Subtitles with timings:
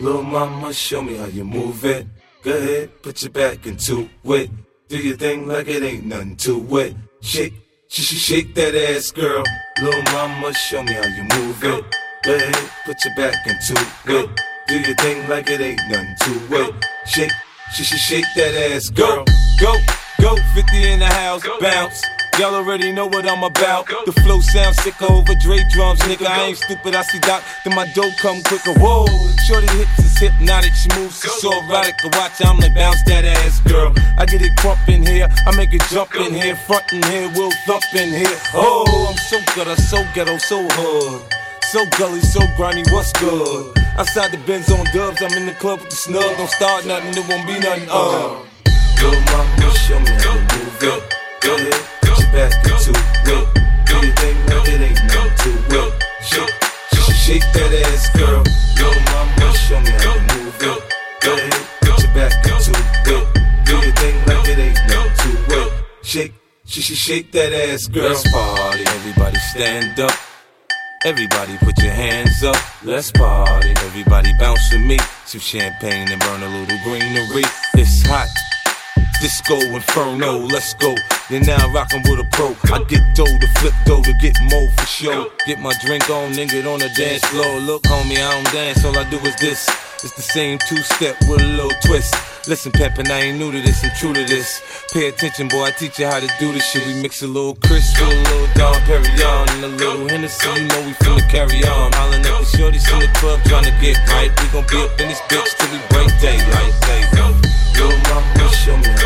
[0.00, 2.06] Little mama, show me how you move it.
[2.42, 4.50] Go ahead, put your back into it.
[4.86, 6.94] Do your thing like it ain't nothing to it.
[7.20, 7.54] Shake,
[7.88, 9.42] sh sh shake that ass, girl.
[9.82, 11.84] Little mama, show me how you move it.
[12.22, 13.74] Go ahead, put your back into
[14.06, 14.30] it.
[14.68, 16.74] Do your thing like it ain't nothing to it.
[17.06, 17.32] Shake,
[17.72, 19.24] sh sh shake that ass, girl.
[19.60, 19.74] Go,
[20.20, 22.00] go, 50 in the house, bounce.
[22.38, 23.88] Y'all already know what I'm about.
[24.06, 26.26] The flow sounds sicker over Dre drums, nigga.
[26.26, 28.78] I ain't stupid, I see Doc, then my dough come quicker.
[28.78, 29.06] Whoa,
[29.42, 31.96] shorty hips is hypnotic, she moves so erotic.
[32.04, 33.92] I watch, I'm like bounce that ass, girl.
[34.16, 37.28] I get it crunk in here, I make it jump in here, front in here,
[37.34, 38.38] we'll thump in here.
[38.54, 41.34] Oh, I'm so good, I'm so ghetto, so hood.
[41.72, 43.76] So gully, so grimy, what's good?
[43.98, 46.36] Outside the Benz on dubs, I'm in the club with the snug.
[46.36, 47.88] Don't start nothing, there won't be nothing.
[47.90, 48.46] Uh.
[49.02, 51.14] Little mama, show me how you move it.
[51.40, 51.97] Go ahead,
[52.32, 53.04] back into it.
[53.24, 55.92] Do your thing like it ain't nothing to it.
[56.22, 56.54] Shake,
[56.92, 58.42] sh- shake that ass, girl.
[58.76, 60.94] Little mama, show me how you move it.
[61.20, 63.64] Go ahead, put your back into it.
[63.64, 65.72] Do your thing like it ain't nothing to it.
[66.02, 66.34] Shake,
[66.66, 68.08] sh- sh- shake that ass, girl.
[68.08, 70.12] Let's party, everybody stand up.
[71.04, 73.70] Everybody put your hands up, let's party.
[73.86, 74.98] Everybody bounce with me.
[75.26, 77.44] Some champagne and burn a little greenery.
[77.74, 78.26] It's hot.
[79.20, 80.94] Disco Inferno, let's go.
[81.28, 82.54] You're now rockin' with a pro.
[82.72, 85.26] I get dough to flip dough to get more for sure.
[85.46, 87.60] Get my drink on, then get on the dance floor.
[87.60, 89.68] Look, homie, I don't dance, all I do is this.
[90.04, 92.14] It's the same two step with a little twist.
[92.46, 94.62] Listen, Peppin', I ain't new to this, I'm true to this.
[94.92, 96.86] Pay attention, boy, I teach you how to do this shit.
[96.86, 100.48] We mix a little Chris with a little Dom Perignon and a little Hennessy.
[100.48, 101.92] You know we finna carry on.
[101.92, 104.30] Hollin' at the shorties in the club tryna get right.
[104.30, 106.72] We gon' be up in this bitch till we break daylight.
[106.86, 107.34] Day, go.
[107.74, 108.97] Little mama, show me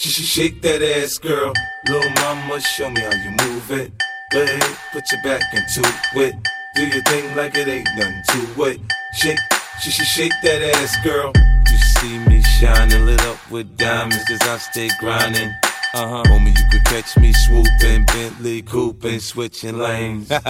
[0.00, 1.52] Shake, sh- sh- shake that ass, girl.
[1.86, 3.92] Little mama, show me how you move it.
[4.32, 5.82] Go ahead, put your back into
[6.14, 6.34] it.
[6.74, 8.22] Do your thing like it ain't nothing
[8.56, 8.80] to it.
[9.12, 9.38] Shake,
[9.82, 11.32] sh- sh- shake that ass, girl.
[11.70, 15.50] You see me shining, lit up with diamonds, cause I stay grinding.
[15.92, 16.22] Uh huh.
[16.28, 20.28] Homie, you could catch me swooping, Bentley cooping, switching lanes.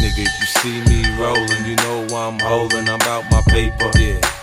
[0.00, 2.88] Nigga, if you see me rolling, you know I'm holding.
[2.88, 3.90] I'm about my paper.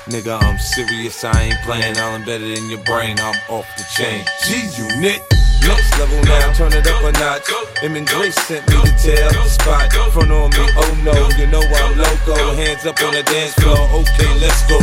[0.07, 1.97] Nigga, I'm serious, I ain't playing.
[1.97, 4.23] I'll embed it in your brain, I'm off the chain.
[4.47, 5.19] G unit.
[5.67, 7.43] Next level now, turn it up a notch.
[7.83, 9.91] Him and Grace sent me to tell the spot.
[10.13, 12.55] Front on me, oh no, you know I'm loco.
[12.55, 14.79] Hands up on the dance floor, okay, let's go.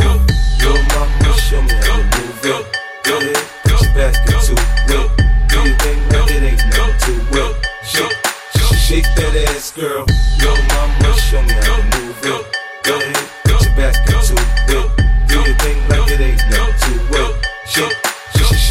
[0.61, 2.77] Your mama, show me how to move it.
[3.03, 5.09] Go ahead, put your back into it.
[5.49, 7.65] Do your think like it ain't nothing to it.
[7.81, 8.13] Shake,
[8.77, 10.05] shake that ass, girl.
[10.39, 10.94] Go, mama.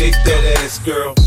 [0.04, 1.23] Shake that ass, girl.